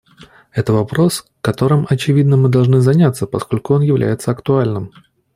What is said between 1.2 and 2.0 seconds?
которым,